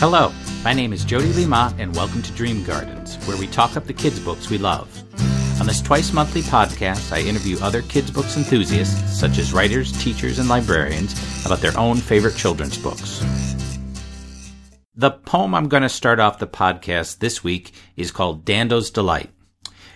[0.00, 0.32] Hello,
[0.64, 3.84] my name is Jody Lee Mott, and welcome to Dream Gardens, where we talk up
[3.84, 4.88] the kids' books we love.
[5.60, 10.38] On this twice monthly podcast, I interview other kids' books enthusiasts, such as writers, teachers,
[10.38, 11.12] and librarians,
[11.44, 13.22] about their own favorite children's books.
[14.94, 19.28] The poem I'm going to start off the podcast this week is called Dando's Delight.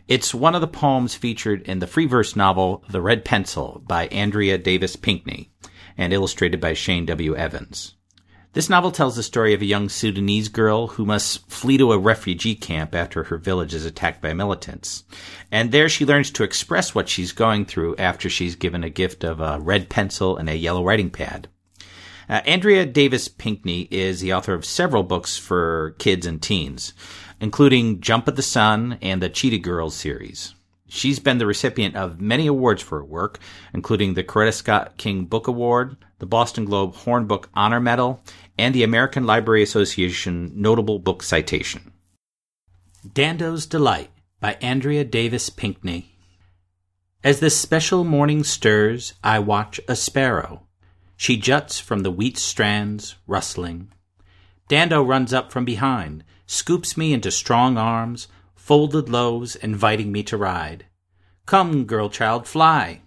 [0.07, 4.09] It's one of the poems featured in the free verse novel The Red Pencil by
[4.09, 5.51] Andrea Davis Pinkney
[5.97, 7.35] and illustrated by Shane W.
[7.35, 7.95] Evans.
[8.55, 11.99] This novel tells the story of a young Sudanese girl who must flee to a
[11.99, 15.03] refugee camp after her village is attacked by militants.
[15.51, 19.25] And there she learns to express what she's going through after she's given a gift
[19.25, 21.49] of a red pencil and a yellow writing pad.
[22.29, 26.93] Uh, Andrea Davis Pinkney is the author of several books for kids and teens,
[27.41, 30.55] including Jump at the Sun and the Cheetah Girls series.
[30.87, 33.41] She's been the recipient of many awards for her work,
[33.73, 38.23] including the Coretta Scott King Book Award, the Boston Globe Horn Book Honor Medal,
[38.59, 41.93] and the American Library Association Notable Book Citation.
[43.13, 44.11] Dando's Delight
[44.41, 46.19] by Andrea Davis Pinkney.
[47.23, 50.67] As this special morning stirs, I watch a sparrow.
[51.17, 53.93] She juts from the wheat strands, rustling.
[54.69, 60.37] Dando runs up from behind, scoops me into strong arms, folded lows, inviting me to
[60.37, 60.87] ride.
[61.47, 63.03] Come, girl child, fly.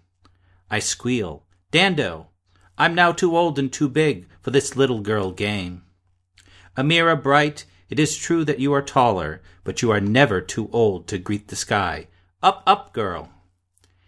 [0.69, 1.45] I squeal.
[1.71, 2.27] Dando,
[2.77, 5.83] I'm now too old and too big for this little girl game.
[6.77, 11.07] Amira bright, it is true that you are taller, but you are never too old
[11.07, 12.07] to greet the sky.
[12.43, 13.29] Up, up, girl.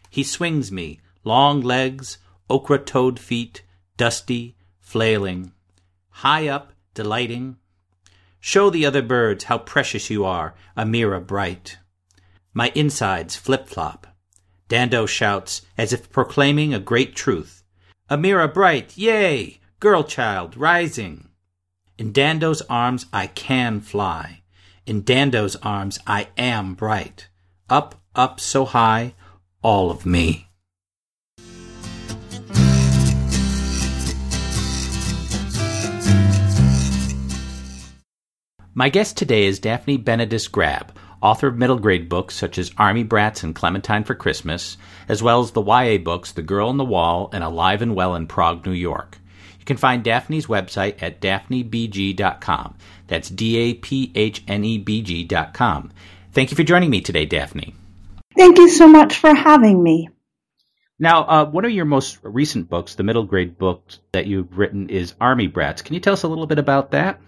[0.09, 3.63] He swings me, long legs, ochre toed feet,
[3.97, 5.51] dusty, flailing.
[6.09, 7.57] High up, delighting.
[8.39, 11.77] Show the other birds how precious you are, Amira bright.
[12.53, 14.07] My insides flip flop.
[14.67, 17.58] Dando shouts, as if proclaiming a great truth.
[18.09, 19.59] Amira bright, yay!
[19.79, 21.29] Girl child, rising.
[21.95, 24.41] In Dando's arms I can fly.
[24.87, 27.27] In Dando's arms I am bright.
[27.69, 29.13] Up, up so high,
[29.61, 30.47] all of me.
[38.73, 43.03] My guest today is Daphne Benedis Grab, author of middle grade books such as Army
[43.03, 46.85] Brats and Clementine for Christmas, as well as the YA books The Girl on the
[46.85, 49.17] Wall and Alive and Well in Prague, New York.
[49.59, 52.77] You can find Daphne's website at daphnebg.com.
[53.07, 55.91] That's D A P H N E B G.com.
[56.31, 57.75] Thank you for joining me today, Daphne.
[58.37, 60.09] Thank you so much for having me.
[60.99, 64.89] Now, uh, one of your most recent books, the middle grade book that you've written,
[64.89, 65.81] is Army Brats.
[65.81, 67.21] Can you tell us a little bit about that?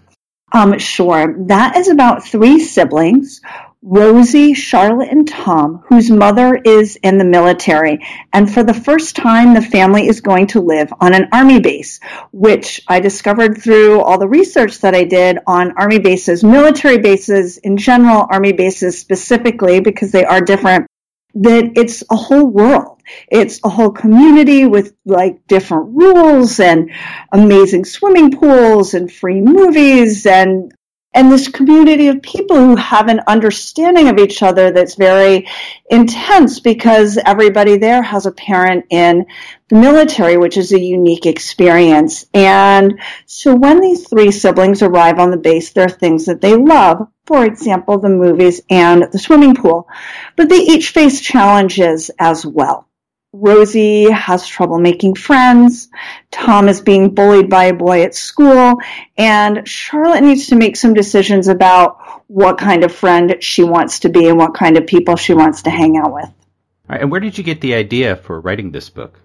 [0.51, 1.33] Um, sure.
[1.47, 3.39] That is about three siblings
[3.83, 8.05] Rosie, Charlotte, and Tom, whose mother is in the military.
[8.31, 11.99] And for the first time, the family is going to live on an army base,
[12.31, 17.57] which I discovered through all the research that I did on army bases, military bases
[17.57, 20.85] in general, army bases specifically, because they are different,
[21.33, 23.01] that it's a whole world.
[23.31, 26.91] It's a whole community with like different rules and
[27.31, 30.71] amazing swimming pools and free movies and
[31.13, 35.47] and this community of people who have an understanding of each other that's very
[35.89, 39.25] intense because everybody there has a parent in
[39.67, 42.25] the military, which is a unique experience.
[42.33, 46.55] And so when these three siblings arrive on the base, there are things that they
[46.55, 47.07] love.
[47.25, 49.87] For example, the movies and the swimming pool.
[50.37, 52.87] But they each face challenges as well.
[53.33, 55.87] Rosie has trouble making friends.
[56.31, 58.77] Tom is being bullied by a boy at school.
[59.17, 64.09] And Charlotte needs to make some decisions about what kind of friend she wants to
[64.09, 66.29] be and what kind of people she wants to hang out with.
[66.89, 69.19] and where did you get the idea for writing this book?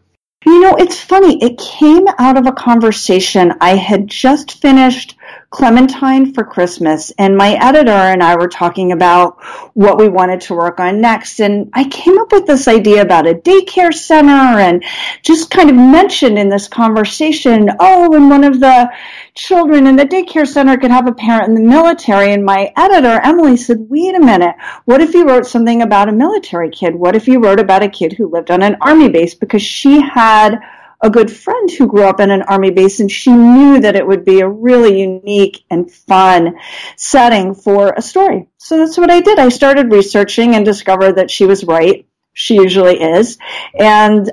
[0.46, 1.42] You know, it's funny.
[1.42, 3.54] It came out of a conversation.
[3.60, 5.16] I had just finished
[5.50, 9.42] Clementine for Christmas and my editor and I were talking about
[9.74, 11.40] what we wanted to work on next.
[11.40, 14.84] And I came up with this idea about a daycare center and
[15.22, 18.88] just kind of mentioned in this conversation, oh, and one of the
[19.36, 22.32] children in the daycare center could have a parent in the military.
[22.32, 24.56] And my editor, Emily, said, wait a minute.
[24.86, 26.94] What if you wrote something about a military kid?
[26.94, 29.34] What if you wrote about a kid who lived on an army base?
[29.34, 30.58] Because she had
[31.02, 34.06] a good friend who grew up in an army base and she knew that it
[34.06, 36.58] would be a really unique and fun
[36.96, 38.48] setting for a story.
[38.56, 39.38] So that's what I did.
[39.38, 42.06] I started researching and discovered that she was right.
[42.32, 43.38] She usually is.
[43.78, 44.30] And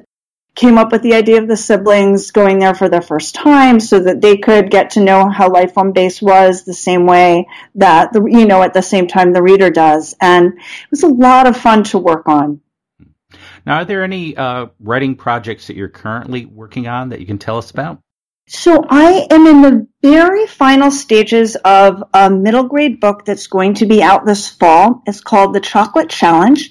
[0.55, 3.99] came up with the idea of the siblings going there for their first time so
[3.99, 8.13] that they could get to know how life on base was the same way that
[8.13, 10.13] the, you know, at the same time the reader does.
[10.21, 12.61] And it was a lot of fun to work on.
[13.65, 17.39] Now, are there any uh, writing projects that you're currently working on that you can
[17.39, 18.02] tell us about?
[18.55, 23.73] So I am in the very final stages of a middle grade book that's going
[23.75, 25.01] to be out this fall.
[25.07, 26.69] It's called The Chocolate Challenge.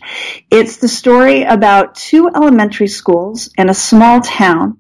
[0.49, 4.79] It's the story about two elementary schools in a small town.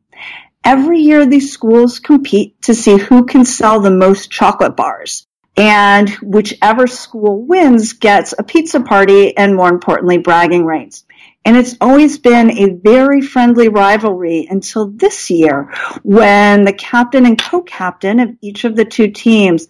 [0.64, 5.26] Every year these schools compete to see who can sell the most chocolate bars.
[5.56, 11.04] And whichever school wins gets a pizza party and more importantly, bragging rights.
[11.44, 15.72] And it's always been a very friendly rivalry until this year
[16.02, 19.66] when the captain and co-captain of each of the two teams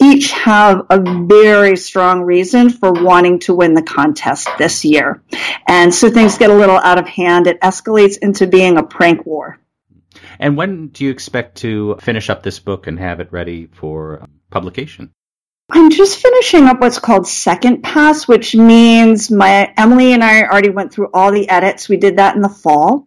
[0.00, 5.22] each have a very strong reason for wanting to win the contest this year.
[5.68, 7.46] And so things get a little out of hand.
[7.46, 9.58] It escalates into being a prank war.
[10.38, 14.26] And when do you expect to finish up this book and have it ready for
[14.50, 15.12] publication?
[15.72, 20.70] I'm just finishing up what's called second pass, which means my Emily and I already
[20.70, 21.88] went through all the edits.
[21.88, 23.06] We did that in the fall.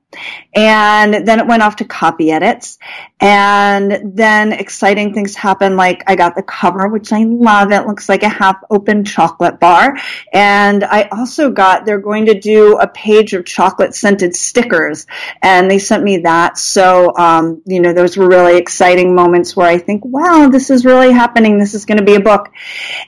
[0.54, 2.78] And then it went off to copy edits.
[3.20, 7.72] And then exciting things happened, like I got the cover, which I love.
[7.72, 9.98] It looks like a half open chocolate bar.
[10.32, 15.08] And I also got, they're going to do a page of chocolate scented stickers.
[15.42, 16.58] And they sent me that.
[16.58, 20.86] So, um, you know, those were really exciting moments where I think, wow, this is
[20.86, 21.58] really happening.
[21.58, 22.53] This is going to be a book.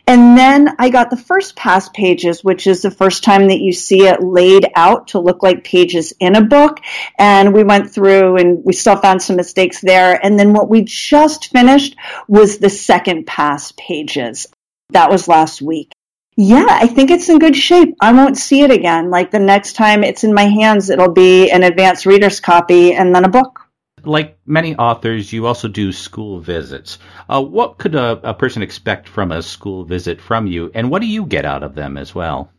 [0.07, 3.71] And then I got the first pass pages, which is the first time that you
[3.71, 6.79] see it laid out to look like pages in a book
[7.17, 10.19] and we went through and we still found some mistakes there.
[10.23, 11.95] And then what we just finished
[12.27, 14.47] was the second pass pages.
[14.89, 15.91] That was last week.
[16.37, 17.95] Yeah, I think it's in good shape.
[18.01, 19.09] I won't see it again.
[19.09, 23.15] Like the next time it's in my hands, it'll be an advanced reader's copy and
[23.15, 23.64] then a book.
[24.05, 26.99] Like many authors, you also do school visits.
[27.29, 31.01] Uh, what could a, a person expect from a school visit from you, and what
[31.01, 32.51] do you get out of them as well?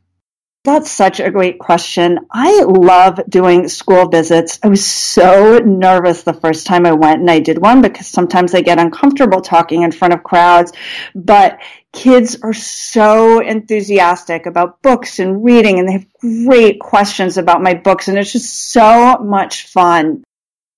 [0.67, 2.27] That's such a great question.
[2.29, 4.59] I love doing school visits.
[4.65, 8.53] I was so nervous the first time I went and I did one because sometimes
[8.53, 10.73] I get uncomfortable talking in front of crowds,
[11.15, 11.61] but
[11.93, 17.75] kids are so enthusiastic about books and reading and they have great questions about my
[17.75, 20.25] books and it's just so much fun.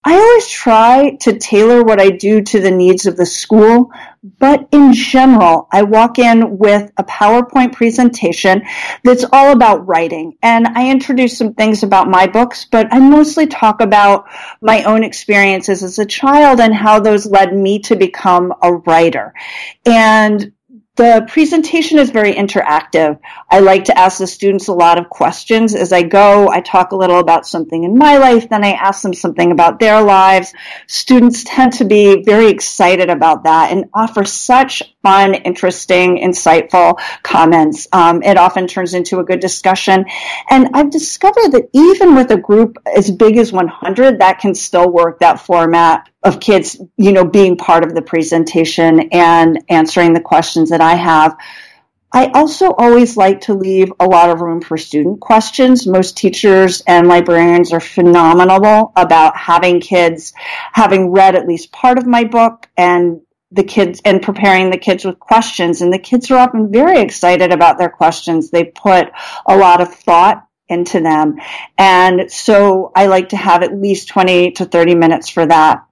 [0.05, 3.91] I always try to tailor what I do to the needs of the school,
[4.23, 8.63] but in general, I walk in with a PowerPoint presentation
[9.03, 10.39] that's all about writing.
[10.41, 14.27] And I introduce some things about my books, but I mostly talk about
[14.63, 19.35] my own experiences as a child and how those led me to become a writer.
[19.85, 20.53] And
[20.99, 23.21] the presentation is very interactive.
[23.49, 26.49] I like to ask the students a lot of questions as I go.
[26.49, 29.79] I talk a little about something in my life, then I ask them something about
[29.79, 30.53] their lives.
[30.89, 37.87] Students tend to be very excited about that and offer such fun, interesting, insightful comments.
[37.93, 40.05] Um, it often turns into a good discussion.
[40.51, 44.91] And I've discovered that even with a group as big as 100, that can still
[44.91, 50.21] work, that format of kids, you know, being part of the presentation and answering the
[50.21, 51.37] questions that I have.
[52.11, 55.87] I also always like to leave a lot of room for student questions.
[55.87, 60.33] Most teachers and librarians are phenomenal about having kids
[60.73, 63.21] having read at least part of my book and
[63.51, 65.83] the kids and preparing the kids with questions.
[65.83, 68.51] And the kids are often very excited about their questions.
[68.51, 69.11] They put
[69.47, 71.39] a lot of thought into them.
[71.77, 75.85] And so I like to have at least 20 to 30 minutes for that.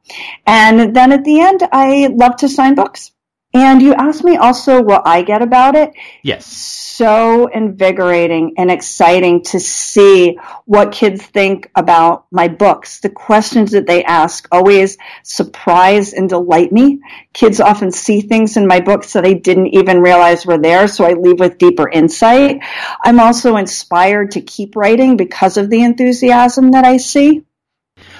[0.46, 3.12] And then at the end, I love to sign books.
[3.56, 5.92] And you asked me also what I get about it.
[6.22, 6.46] Yes.
[6.46, 13.00] So invigorating and exciting to see what kids think about my books.
[13.00, 17.00] The questions that they ask always surprise and delight me.
[17.32, 21.06] Kids often see things in my books that I didn't even realize were there, so
[21.06, 22.58] I leave with deeper insight.
[23.02, 27.46] I'm also inspired to keep writing because of the enthusiasm that I see.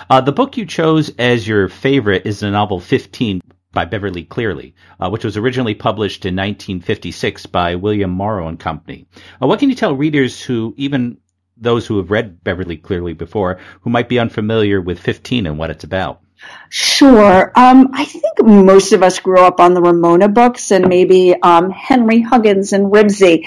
[0.09, 3.43] Uh, the book you chose as your favorite is the novel 15
[3.77, 9.07] by Beverly Cleary, uh, which was originally published in 1956 by William Morrow and Company.
[9.41, 11.19] Uh, what can you tell readers who, even
[11.59, 15.69] those who have read Beverly Cleary before, who might be unfamiliar with 15 and what
[15.69, 16.23] it's about?
[16.71, 17.53] Sure.
[17.55, 21.71] Um, I think most of us grew up on the Ramona books and maybe um,
[21.71, 23.47] Henry Huggins and Ribsy.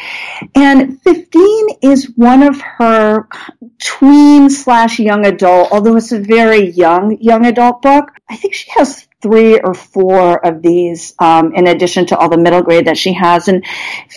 [0.53, 3.27] And 15 is one of her
[3.79, 8.11] tween slash young adult, although it's a very young young adult book.
[8.29, 12.37] I think she has three or four of these um, in addition to all the
[12.37, 13.47] middle grade that she has.
[13.47, 13.65] And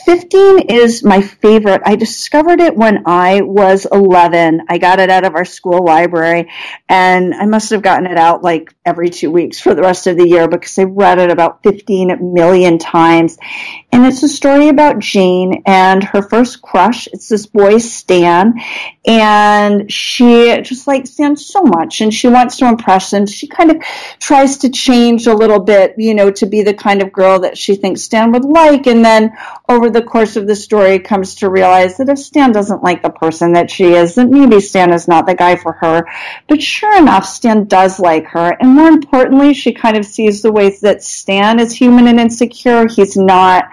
[0.04, 1.82] 15 is my favorite.
[1.84, 4.62] I discovered it when I was 11.
[4.68, 6.50] I got it out of our school library
[6.88, 10.16] and I must have gotten it out like every two weeks for the rest of
[10.16, 13.38] the year because I read it about 15 million times.
[13.90, 17.08] And it's a story about Jane and her first crush.
[17.12, 18.54] It's this boy, Stan,
[19.04, 23.26] and she just likes Stan so much and she wants to impress him.
[23.26, 23.82] She kind of
[24.20, 27.58] tries to change a little bit, you know, to be the kind of girl that
[27.58, 28.86] she thinks Stan would like.
[28.86, 29.36] And then
[29.68, 33.10] over the course of the story comes to realize that if Stan doesn't like the
[33.10, 36.06] person that she is, then maybe Stan is not the guy for her.
[36.48, 38.56] But sure enough, Stan does like her.
[38.60, 42.86] And more importantly, she kind of sees the ways that Stan is human and insecure.
[42.86, 43.64] He's not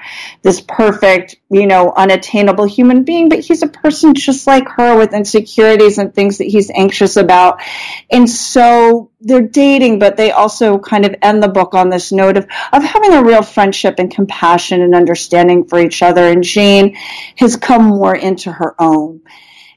[0.41, 5.13] this perfect, you know, unattainable human being, but he's a person just like her with
[5.19, 7.61] insecurities and things that he's anxious about.
[8.09, 12.37] And so they're dating, but they also kind of end the book on this note
[12.37, 16.23] of, of having a real friendship and compassion and understanding for each other.
[16.23, 16.95] And Jane
[17.35, 19.21] has come more into her own.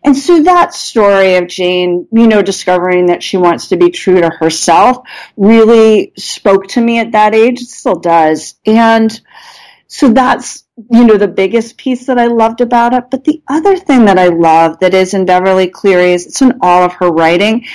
[0.04, 4.20] And so that story of Jane, you know, discovering that she wants to be true
[4.20, 5.06] to herself
[5.36, 7.60] really spoke to me at that age.
[7.60, 8.56] It still does.
[8.66, 9.20] And
[9.86, 13.04] so that's, you know, the biggest piece that I loved about it.
[13.10, 16.58] But the other thing that I love that is in Beverly Cleary is it's in
[16.60, 17.66] all of her writing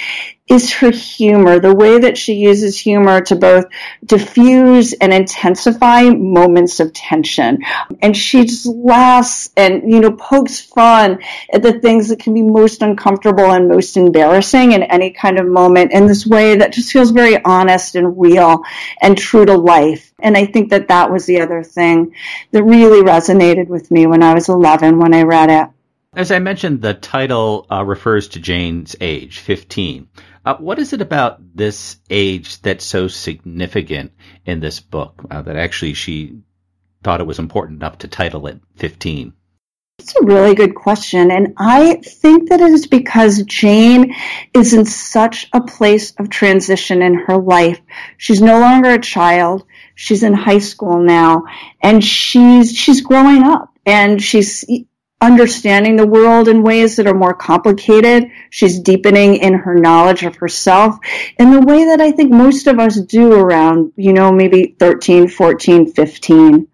[0.48, 3.66] is her humor, the way that she uses humor to both
[4.06, 7.64] diffuse and intensify moments of tension.
[8.02, 11.20] And she just laughs and, you know, pokes fun
[11.52, 15.48] at the things that can be most uncomfortable and most embarrassing in any kind of
[15.48, 18.64] moment in this way that just feels very honest and real
[19.02, 20.14] and true to life.
[20.20, 22.16] And I think that that was the other thing
[22.52, 25.77] that really resonated with me when I was 11 when I read it.
[26.18, 30.08] As I mentioned, the title uh, refers to Jane's age, 15.
[30.44, 35.58] Uh, what is it about this age that's so significant in this book uh, that
[35.58, 36.40] actually she
[37.04, 39.32] thought it was important enough to title it 15?
[40.00, 41.30] It's a really good question.
[41.30, 44.16] And I think that it is because Jane
[44.56, 47.80] is in such a place of transition in her life.
[48.18, 49.66] She's no longer a child.
[49.94, 51.44] She's in high school now
[51.80, 54.66] and she's, she's growing up and she's
[55.20, 58.30] understanding the world in ways that are more complicated.
[58.50, 60.98] She's deepening in her knowledge of herself
[61.40, 65.28] in the way that I think most of us do around, you know, maybe 13,
[65.28, 66.68] 14, 15.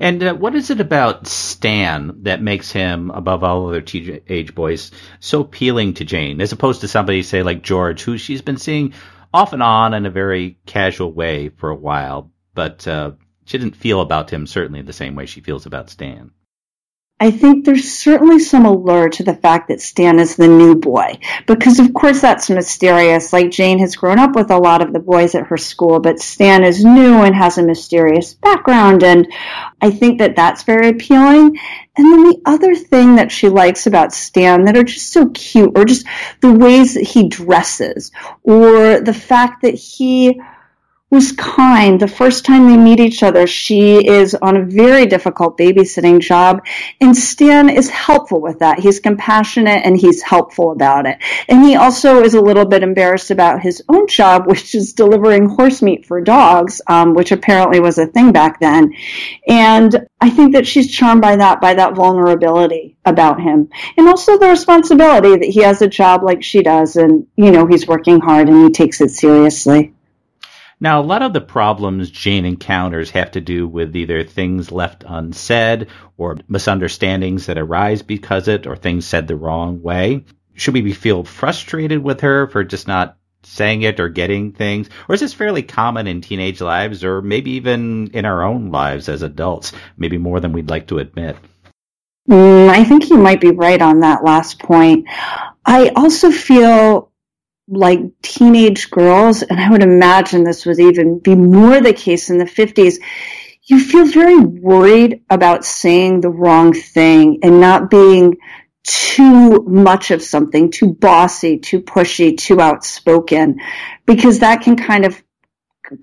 [0.00, 4.90] And uh, what is it about Stan that makes him, above all other teenage boys,
[5.20, 8.94] so appealing to Jane, as opposed to somebody, say, like George, who she's been seeing
[9.32, 13.12] off and on in a very casual way for a while, but uh,
[13.44, 16.32] she didn't feel about him certainly the same way she feels about Stan.
[17.22, 21.18] I think there's certainly some allure to the fact that Stan is the new boy,
[21.46, 23.30] because of course that's mysterious.
[23.30, 26.18] Like Jane has grown up with a lot of the boys at her school, but
[26.18, 29.30] Stan is new and has a mysterious background, and
[29.82, 31.58] I think that that's very appealing.
[31.96, 35.76] And then the other thing that she likes about Stan that are just so cute,
[35.76, 36.06] or just
[36.40, 38.12] the ways that he dresses,
[38.42, 40.40] or the fact that he
[41.10, 42.00] was kind.
[42.00, 46.64] The first time they meet each other, she is on a very difficult babysitting job,
[47.00, 48.78] and Stan is helpful with that.
[48.78, 51.18] He's compassionate and he's helpful about it.
[51.48, 55.48] And he also is a little bit embarrassed about his own job, which is delivering
[55.48, 58.94] horse meat for dogs, um, which apparently was a thing back then.
[59.48, 63.68] And I think that she's charmed by that, by that vulnerability about him.
[63.96, 67.66] And also the responsibility that he has a job like she does, and, you know,
[67.66, 69.94] he's working hard and he takes it seriously.
[70.82, 75.04] Now, a lot of the problems Jane encounters have to do with either things left
[75.06, 80.24] unsaid or misunderstandings that arise because it or things said the wrong way.
[80.54, 84.88] Should we feel frustrated with her for just not saying it or getting things?
[85.06, 89.10] Or is this fairly common in teenage lives or maybe even in our own lives
[89.10, 91.36] as adults, maybe more than we'd like to admit?
[92.28, 95.06] Mm, I think you might be right on that last point.
[95.66, 97.09] I also feel
[97.70, 102.38] like teenage girls, and I would imagine this would even be more the case in
[102.38, 102.96] the 50s,
[103.62, 108.38] you feel very worried about saying the wrong thing and not being
[108.82, 113.60] too much of something, too bossy, too pushy, too outspoken,
[114.06, 115.22] because that can kind of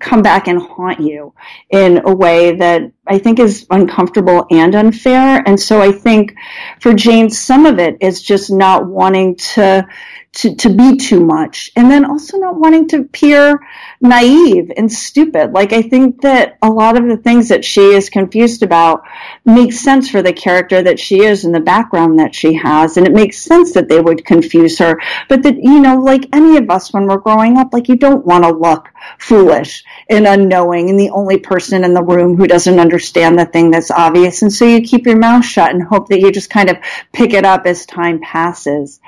[0.00, 1.34] come back and haunt you
[1.70, 5.42] in a way that I think is uncomfortable and unfair.
[5.44, 6.34] And so I think
[6.80, 9.86] for Jane, some of it is just not wanting to
[10.34, 13.58] to, to be too much and then also not wanting to appear
[14.00, 15.52] naive and stupid.
[15.52, 19.02] Like I think that a lot of the things that she is confused about
[19.44, 22.96] makes sense for the character that she is and the background that she has.
[22.96, 25.00] And it makes sense that they would confuse her.
[25.28, 28.26] But that, you know, like any of us when we're growing up, like you don't
[28.26, 32.78] want to look foolish and unknowing and the only person in the room who doesn't
[32.78, 34.42] understand the thing that's obvious.
[34.42, 36.76] And so you keep your mouth shut and hope that you just kind of
[37.12, 39.00] pick it up as time passes.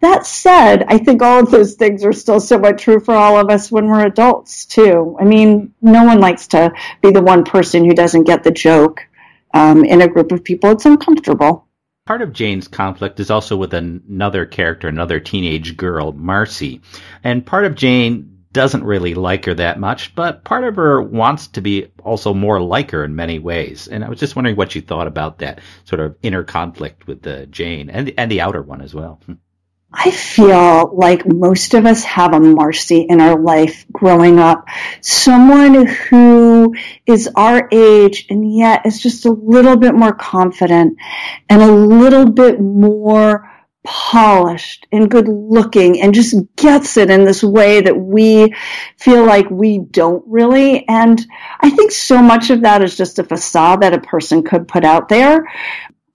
[0.00, 3.50] That said, I think all of those things are still somewhat true for all of
[3.50, 5.16] us when we're adults too.
[5.20, 9.06] I mean, no one likes to be the one person who doesn't get the joke
[9.52, 10.70] um, in a group of people.
[10.70, 11.66] It's uncomfortable.
[12.06, 16.80] Part of Jane's conflict is also with another character, another teenage girl, Marcy.
[17.22, 21.48] And part of Jane doesn't really like her that much, but part of her wants
[21.48, 23.86] to be also more like her in many ways.
[23.86, 27.22] And I was just wondering what you thought about that sort of inner conflict with
[27.22, 29.20] the Jane and and the outer one as well.
[29.92, 34.68] I feel like most of us have a Marcy in our life growing up.
[35.00, 36.74] Someone who
[37.06, 40.96] is our age and yet is just a little bit more confident
[41.48, 43.50] and a little bit more
[43.82, 48.54] polished and good looking and just gets it in this way that we
[48.96, 50.86] feel like we don't really.
[50.86, 51.24] And
[51.60, 54.84] I think so much of that is just a facade that a person could put
[54.84, 55.50] out there.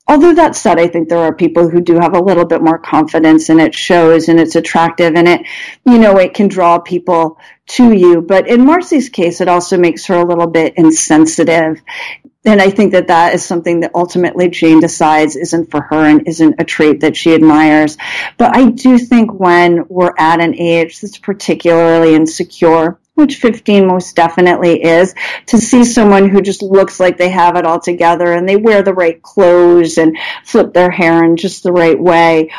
[0.07, 2.77] Although that said, I think there are people who do have a little bit more
[2.77, 5.47] confidence and it shows and it's attractive and it,
[5.83, 8.21] you know, it can draw people to you.
[8.21, 11.81] But in Marcy's case, it also makes her a little bit insensitive.
[12.45, 16.27] And I think that that is something that ultimately Jane decides isn't for her and
[16.27, 17.97] isn't a trait that she admires.
[18.37, 24.15] But I do think when we're at an age that's particularly insecure, which 15 most
[24.15, 25.13] definitely is,
[25.47, 28.83] to see someone who just looks like they have it all together and they wear
[28.83, 32.51] the right clothes and flip their hair in just the right way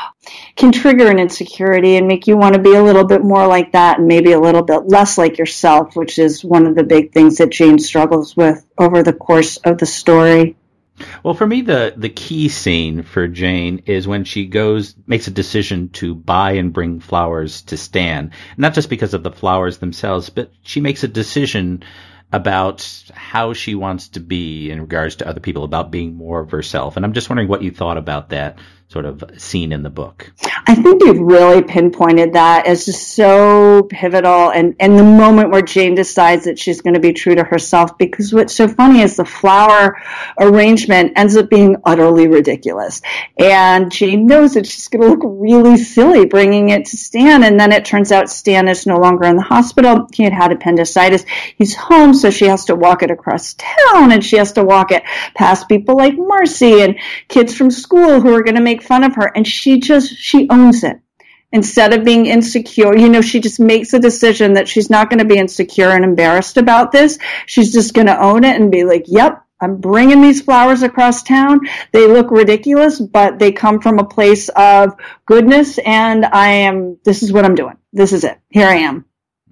[0.57, 3.73] can trigger an insecurity and make you want to be a little bit more like
[3.73, 7.13] that and maybe a little bit less like yourself, which is one of the big
[7.13, 10.57] things that Jane struggles with over the course of the story.
[11.27, 15.33] Well, for me, the, the key scene for Jane is when she goes, makes a
[15.33, 18.31] decision to buy and bring flowers to Stan.
[18.57, 21.83] Not just because of the flowers themselves, but she makes a decision
[22.33, 26.53] about how she wants to be in regards to other people, about being more of
[26.53, 26.97] herself.
[26.97, 30.33] And I'm just wondering what you thought about that sort of scene in the book.
[30.69, 35.63] I think you've really pinpointed that as just so pivotal and, and the moment where
[35.63, 39.17] Jane decides that she's going to be true to herself because what's so funny is
[39.17, 40.01] the flower
[40.41, 43.01] arrangement ends up being utterly ridiculous.
[43.39, 47.59] And Jane knows that she's going to look really silly bringing it to Stan and
[47.59, 50.09] then it turns out Stan is no longer in the hospital.
[50.13, 51.25] He had had appendicitis.
[51.57, 54.91] He's home so she has to walk it across town and she has to walk
[54.91, 59.05] it past people like Marcy and kids from school who are going to make fun
[59.05, 61.01] of her and she just, she owns it.
[61.53, 65.21] Instead of being insecure, you know, she just makes a decision that she's not going
[65.21, 67.19] to be insecure and embarrassed about this.
[67.47, 71.23] She's just going to own it and be like, yep, I'm bringing these flowers across
[71.23, 71.61] town.
[71.93, 77.23] They look ridiculous, but they come from a place of goodness and I am, this
[77.23, 77.77] is what I'm doing.
[77.93, 78.39] This is it.
[78.51, 79.07] Here I am.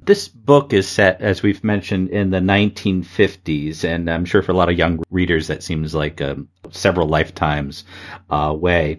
[0.07, 4.55] This book is set, as we've mentioned, in the 1950s, and I'm sure for a
[4.55, 7.85] lot of young readers that seems like um, several lifetimes
[8.31, 8.99] uh, away.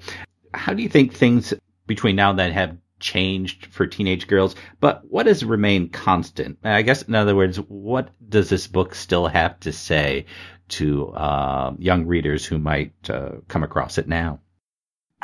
[0.51, 1.53] How do you think things
[1.85, 4.55] between now and then have changed for teenage girls?
[4.79, 6.57] But what has remained constant?
[6.63, 10.25] I guess, in other words, what does this book still have to say
[10.69, 14.39] to uh, young readers who might uh, come across it now?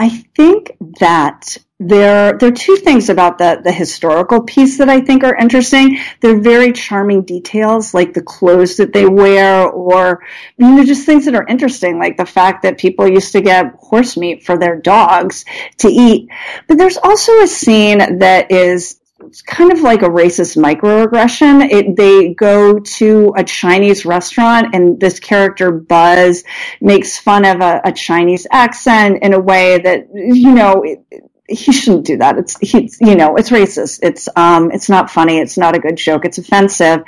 [0.02, 5.02] I think that there, there are two things about the, the historical piece that I
[5.02, 6.00] think are interesting.
[6.22, 10.24] They're very charming details, like the clothes that they wear, or,
[10.58, 13.76] you know, just things that are interesting, like the fact that people used to get
[13.76, 15.46] horse meat for their dogs
[15.78, 16.30] to eat.
[16.68, 21.70] But there's also a scene that is it's kind of like a racist microaggression.
[21.72, 26.44] It, they go to a Chinese restaurant and this character Buzz
[26.80, 31.06] makes fun of a, a Chinese accent in a way that, you know, it,
[31.52, 32.38] he shouldn't do that.
[32.38, 34.00] It's he's you know it's racist.
[34.02, 35.38] It's um it's not funny.
[35.38, 36.26] It's not a good joke.
[36.26, 37.04] It's offensive,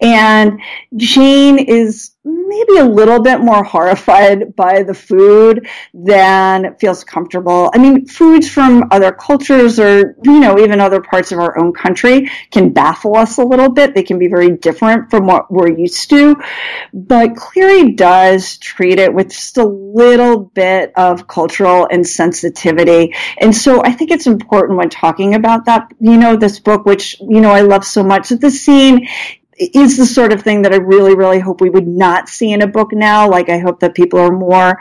[0.00, 0.60] and
[0.96, 2.12] Jane is
[2.48, 7.70] maybe a little bit more horrified by the food than feels comfortable.
[7.74, 11.72] I mean, foods from other cultures or, you know, even other parts of our own
[11.72, 13.94] country can baffle us a little bit.
[13.94, 16.36] They can be very different from what we're used to.
[16.92, 23.14] But Cleary does treat it with just a little bit of cultural insensitivity.
[23.40, 27.20] And so I think it's important when talking about that, you know, this book, which,
[27.20, 29.08] you know, I love so much, that the scene
[29.58, 32.62] is the sort of thing that I really, really hope we would not see in
[32.62, 33.28] a book now.
[33.28, 34.78] Like, I hope that people are more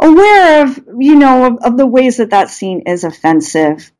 [0.00, 3.90] aware of, you know, of, of the ways that that scene is offensive.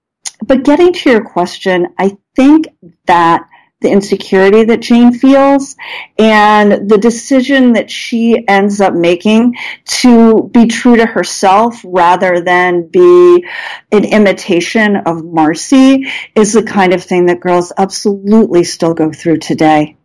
[0.44, 2.68] But getting to your question, I think
[3.06, 3.47] that
[3.80, 5.76] the insecurity that Jane feels
[6.18, 12.88] and the decision that she ends up making to be true to herself rather than
[12.88, 13.46] be
[13.92, 19.38] an imitation of Marcy is the kind of thing that girls absolutely still go through
[19.38, 19.96] today.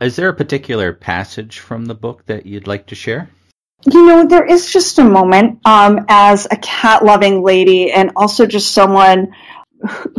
[0.00, 3.28] Is there a particular passage from the book that you'd like to share?
[3.84, 8.46] You know, there is just a moment um, as a cat loving lady and also
[8.46, 9.34] just someone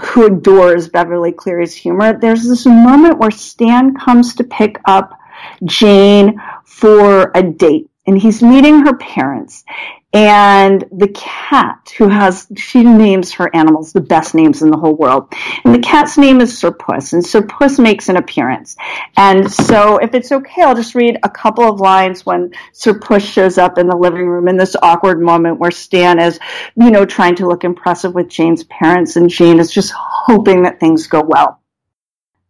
[0.03, 5.17] who adores Beverly Cleary's humor, there's this moment where Stan comes to pick up
[5.63, 9.63] Jane for a date and he's meeting her parents
[10.11, 14.95] and the cat who has she names her animals the best names in the whole
[14.95, 15.31] world.
[15.63, 18.75] And the cat's name is sir puss and sir puss makes an appearance.
[19.15, 23.23] And so if it's okay i'll just read a couple of lines when sir puss
[23.23, 26.39] shows up in the living room in this awkward moment where stan is
[26.75, 30.79] you know trying to look impressive with jane's parents and jane is just hoping that
[30.79, 31.61] things go well.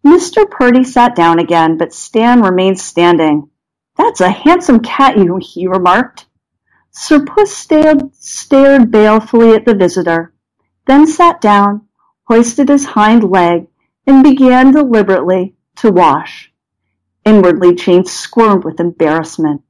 [0.06, 3.50] Mr purdy sat down again but stan remained standing.
[3.98, 6.26] That's a handsome cat you he remarked
[6.92, 10.34] Sir Puss stared, stared balefully at the visitor,
[10.88, 11.88] then sat down,
[12.24, 13.68] hoisted his hind leg,
[14.08, 16.52] and began deliberately to wash.
[17.26, 19.62] Inwardly, Jane squirmed with embarrassment.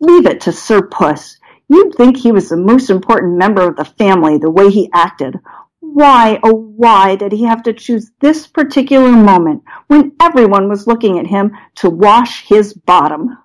[0.00, 1.38] Leave it to Sir Puss.
[1.68, 5.38] You'd think he was the most important member of the family, the way he acted.
[5.80, 11.18] Why, oh why did he have to choose this particular moment when everyone was looking
[11.18, 13.38] at him to wash his bottom?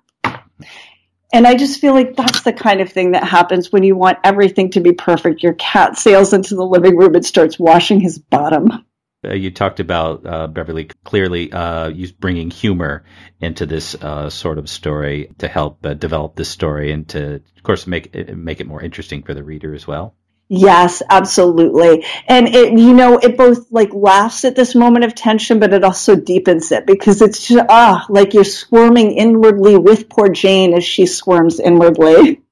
[1.32, 4.18] And I just feel like that's the kind of thing that happens when you want
[4.24, 5.42] everything to be perfect.
[5.42, 8.84] Your cat sails into the living room and starts washing his bottom.
[9.22, 13.04] Uh, you talked about uh, Beverly Cleary uh, bringing humor
[13.40, 17.62] into this uh, sort of story to help uh, develop this story and to, of
[17.62, 20.16] course, make make it more interesting for the reader as well.
[20.52, 22.04] Yes, absolutely.
[22.26, 25.84] And it, you know, it both like laughs at this moment of tension, but it
[25.84, 30.84] also deepens it because it's just, ah, like you're squirming inwardly with poor Jane as
[30.84, 32.42] she squirms inwardly.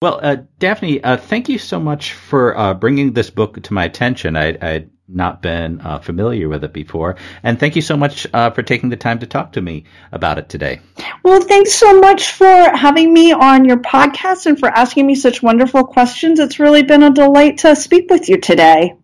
[0.00, 3.84] Well, uh, Daphne, uh, thank you so much for uh, bringing this book to my
[3.84, 4.36] attention.
[4.36, 8.50] I, I'd not been uh, familiar with it before, and thank you so much uh,
[8.50, 10.78] for taking the time to talk to me about it today.
[11.24, 15.42] Well, thanks so much for having me on your podcast and for asking me such
[15.42, 16.38] wonderful questions.
[16.38, 18.94] It's really been a delight to speak with you today.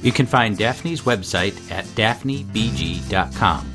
[0.00, 3.70] You can find Daphne's website at daphnebg.com.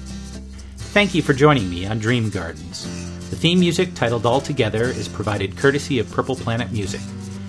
[0.78, 3.09] Thank you for joining me on Dream Gardens.
[3.30, 7.00] The theme music, titled All Together, is provided courtesy of Purple Planet Music.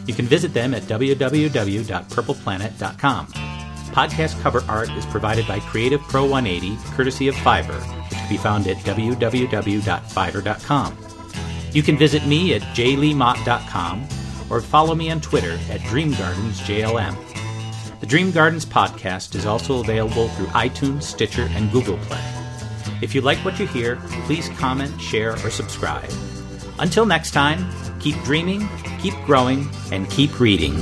[0.06, 3.26] You can visit them at www.purpleplanet.com.
[3.26, 8.36] Podcast cover art is provided by Creative Pro 180, courtesy of Fiverr, which can be
[8.36, 10.96] found at www.fiverr.com.
[11.72, 14.08] You can visit me at jleemott.com
[14.50, 18.00] or follow me on Twitter at DreamGardensJLM.
[18.00, 22.39] The Dream Gardens podcast is also available through iTunes, Stitcher, and Google Play.
[23.02, 26.10] If you like what you hear, please comment, share, or subscribe.
[26.78, 27.66] Until next time,
[27.98, 28.68] keep dreaming,
[29.00, 30.76] keep growing, and keep reading.